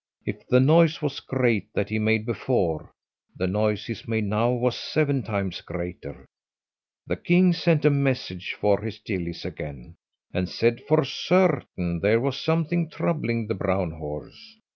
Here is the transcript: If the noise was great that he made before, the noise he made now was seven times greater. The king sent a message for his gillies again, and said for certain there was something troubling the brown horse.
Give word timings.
If 0.25 0.47
the 0.47 0.59
noise 0.59 0.99
was 0.99 1.19
great 1.19 1.71
that 1.75 1.89
he 1.89 1.99
made 1.99 2.25
before, 2.25 2.91
the 3.35 3.45
noise 3.45 3.85
he 3.85 3.95
made 4.07 4.23
now 4.23 4.51
was 4.51 4.75
seven 4.75 5.21
times 5.21 5.61
greater. 5.61 6.25
The 7.05 7.17
king 7.17 7.53
sent 7.53 7.85
a 7.85 7.91
message 7.91 8.55
for 8.59 8.81
his 8.81 8.97
gillies 8.97 9.45
again, 9.45 9.93
and 10.33 10.49
said 10.49 10.81
for 10.87 11.05
certain 11.05 11.99
there 11.99 12.19
was 12.19 12.39
something 12.39 12.89
troubling 12.89 13.45
the 13.45 13.53
brown 13.53 13.91
horse. 13.91 14.57